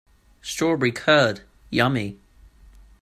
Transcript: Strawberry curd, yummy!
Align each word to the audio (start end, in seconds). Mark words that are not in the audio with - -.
Strawberry 0.41 0.91
curd, 0.91 1.41
yummy! 1.69 2.17